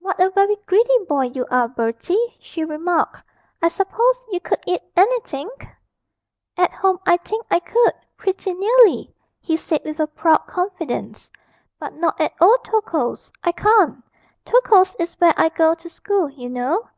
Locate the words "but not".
11.80-12.20